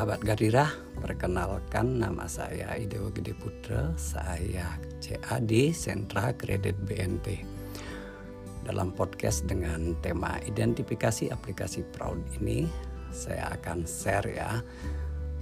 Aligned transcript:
Sahabat 0.00 0.24
Gadirah, 0.24 0.72
perkenalkan 0.96 2.00
nama 2.00 2.24
saya 2.24 2.72
Idewo 2.72 3.12
Gede 3.12 3.36
Putra, 3.36 3.92
saya 4.00 4.80
CAD 4.96 5.76
Sentra 5.76 6.32
Kredit 6.32 6.72
BNT. 6.88 7.44
Dalam 8.64 8.96
podcast 8.96 9.44
dengan 9.44 9.92
tema 10.00 10.40
identifikasi 10.40 11.28
aplikasi 11.28 11.84
Proud 11.92 12.16
ini, 12.40 12.64
saya 13.12 13.52
akan 13.60 13.84
share 13.84 14.24
ya 14.24 14.64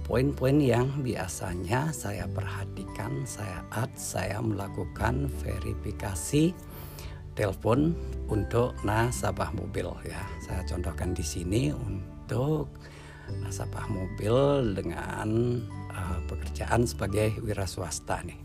poin-poin 0.03 0.59
yang 0.59 1.07
biasanya 1.07 1.95
saya 1.95 2.27
perhatikan 2.27 3.23
saat 3.23 3.95
saya 3.95 4.43
melakukan 4.43 5.31
verifikasi 5.39 6.51
telepon 7.31 7.95
untuk 8.27 8.75
nasabah 8.83 9.55
mobil 9.55 9.87
ya. 10.03 10.19
Saya 10.43 10.67
contohkan 10.67 11.15
di 11.15 11.23
sini 11.23 11.71
untuk 11.71 12.67
nasabah 13.41 13.85
mobil 13.89 14.35
dengan 14.77 15.59
uh, 15.93 16.19
pekerjaan 16.29 16.85
sebagai 16.85 17.37
wira 17.43 17.69
swasta 17.69 18.21
nih. 18.25 18.39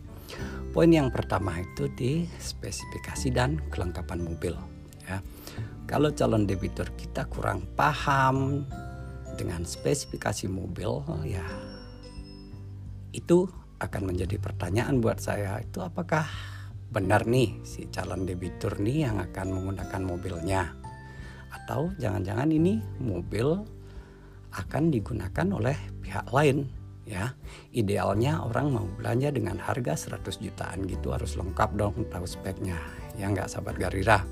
Poin 0.75 0.91
yang 0.91 1.15
pertama 1.15 1.61
itu 1.63 1.87
di 1.95 2.27
spesifikasi 2.27 3.31
dan 3.31 3.63
kelengkapan 3.71 4.25
mobil 4.25 4.55
ya. 5.07 5.23
Kalau 5.85 6.11
calon 6.17 6.49
debitur 6.49 6.89
kita 6.97 7.29
kurang 7.29 7.69
paham 7.77 8.65
dengan 9.37 9.67
spesifikasi 9.67 10.49
mobil 10.49 11.03
ya 11.29 11.45
itu 13.15 13.47
akan 13.79 14.11
menjadi 14.11 14.39
pertanyaan 14.39 14.99
buat 14.99 15.23
saya 15.23 15.63
itu 15.63 15.83
apakah 15.83 16.27
benar 16.91 17.27
nih 17.27 17.59
si 17.67 17.91
calon 17.91 18.27
debitur 18.27 18.79
nih 18.79 19.11
yang 19.11 19.19
akan 19.19 19.51
menggunakan 19.51 20.03
mobilnya 20.03 20.63
atau 21.51 21.91
jangan-jangan 21.99 22.51
ini 22.51 22.83
mobil 23.03 23.63
akan 24.55 24.95
digunakan 24.95 25.47
oleh 25.51 25.77
pihak 26.01 26.31
lain 26.31 26.71
ya. 27.05 27.35
Idealnya 27.75 28.43
orang 28.47 28.67
mau 28.75 28.87
belanja 28.87 29.35
dengan 29.35 29.59
harga 29.61 30.17
100 30.17 30.41
jutaan 30.41 30.87
gitu 30.87 31.13
harus 31.13 31.35
lengkap 31.35 31.71
dong 31.75 32.07
tahu 32.09 32.27
speknya. 32.27 32.79
Ya 33.19 33.31
nggak 33.31 33.51
sahabat 33.51 33.79
garira 33.79 34.23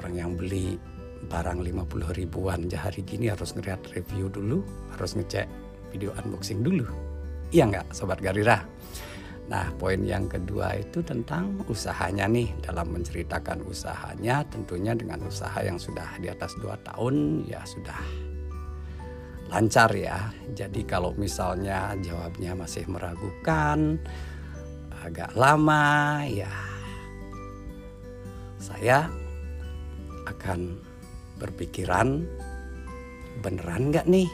orang 0.00 0.14
yang 0.16 0.30
beli 0.36 0.80
barang 1.28 1.60
50 1.60 2.16
ribuan 2.16 2.64
hari 2.72 3.04
gini 3.04 3.28
harus 3.28 3.52
ngeliat 3.52 3.84
review 3.92 4.32
dulu 4.32 4.64
harus 4.96 5.16
ngecek 5.16 5.48
video 5.92 6.14
unboxing 6.20 6.64
dulu. 6.64 6.86
Iya 7.50 7.66
nggak 7.66 7.92
sobat 7.92 8.22
garira 8.22 8.64
Nah, 9.50 9.66
poin 9.82 9.98
yang 10.06 10.30
kedua 10.30 10.78
itu 10.78 11.02
tentang 11.02 11.58
usahanya 11.66 12.30
nih. 12.30 12.54
Dalam 12.62 12.94
menceritakan 12.94 13.66
usahanya, 13.66 14.46
tentunya 14.46 14.94
dengan 14.94 15.26
usaha 15.26 15.58
yang 15.58 15.74
sudah 15.74 16.06
di 16.22 16.30
atas 16.30 16.54
2 16.62 16.70
tahun, 16.86 17.42
ya 17.50 17.58
sudah 17.66 17.98
lancar 19.50 19.90
ya. 19.92 20.30
Jadi 20.54 20.86
kalau 20.86 21.12
misalnya 21.18 21.94
jawabnya 21.98 22.54
masih 22.54 22.86
meragukan, 22.86 23.98
agak 25.02 25.34
lama, 25.34 26.22
ya 26.30 26.50
saya 28.60 29.10
akan 30.30 30.78
berpikiran 31.40 32.22
beneran 33.40 33.88
nggak 33.88 34.06
nih 34.06 34.28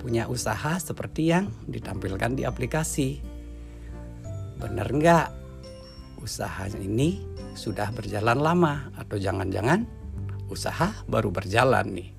punya 0.00 0.24
usaha 0.28 0.80
seperti 0.80 1.30
yang 1.30 1.48
ditampilkan 1.68 2.34
di 2.34 2.42
aplikasi. 2.44 3.20
Bener 4.58 4.88
nggak 4.88 5.28
usaha 6.24 6.64
ini 6.72 7.20
sudah 7.54 7.92
berjalan 7.92 8.40
lama 8.40 8.88
atau 8.96 9.20
jangan-jangan 9.20 9.84
usaha 10.48 10.92
baru 11.06 11.28
berjalan 11.28 11.86
nih 11.92 12.13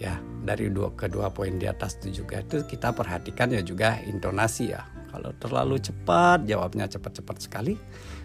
ya 0.00 0.16
dari 0.40 0.72
dua 0.72 0.96
kedua 0.96 1.28
poin 1.28 1.60
di 1.60 1.68
atas 1.68 2.00
itu 2.00 2.24
juga 2.24 2.40
itu 2.40 2.64
kita 2.64 2.96
perhatikan 2.96 3.52
ya 3.52 3.60
juga 3.60 4.00
intonasi 4.08 4.72
ya. 4.72 4.88
Kalau 5.12 5.36
terlalu 5.36 5.76
cepat 5.76 6.48
jawabnya 6.48 6.88
cepat-cepat 6.88 7.36
sekali 7.44 7.76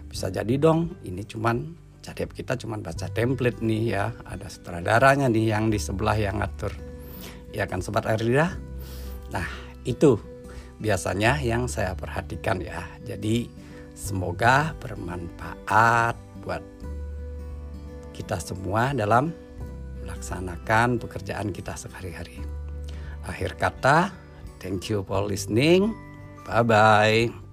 bisa 0.08 0.32
jadi 0.32 0.56
dong. 0.56 0.96
Ini 1.04 1.28
cuman 1.28 1.76
cadep 2.00 2.32
kita 2.32 2.56
cuman 2.56 2.80
baca 2.80 3.12
template 3.12 3.60
nih 3.60 3.82
ya. 3.92 4.16
Ada 4.24 4.48
sutradaranya 4.48 5.28
nih 5.28 5.52
yang 5.52 5.68
di 5.68 5.76
sebelah 5.76 6.16
yang 6.16 6.40
ngatur. 6.40 6.72
Ya 7.52 7.68
kan 7.68 7.84
sobat 7.84 8.08
Erlida 8.08 8.56
nah 9.26 9.44
itu 9.82 10.16
biasanya 10.80 11.44
yang 11.44 11.68
saya 11.68 11.92
perhatikan 11.92 12.64
ya. 12.64 12.88
Jadi 13.04 13.52
semoga 13.92 14.72
bermanfaat 14.80 16.16
buat 16.40 16.64
kita 18.16 18.40
semua 18.40 18.96
dalam 18.96 19.28
melaksanakan 20.06 21.02
pekerjaan 21.02 21.50
kita 21.50 21.74
sehari-hari. 21.74 22.38
Akhir 23.26 23.58
kata, 23.58 24.14
thank 24.62 24.86
you 24.86 25.02
for 25.02 25.26
listening. 25.26 25.90
Bye 26.46 26.62
bye. 26.62 27.45